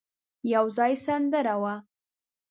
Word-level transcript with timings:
يو 0.53 0.65
ځای 0.77 0.93
سندره 1.05 1.55
وه. 1.61 1.75